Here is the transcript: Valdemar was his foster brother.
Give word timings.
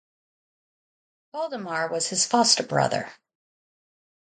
Valdemar 1.31 1.91
was 1.91 2.07
his 2.07 2.25
foster 2.25 2.63
brother. 2.63 3.07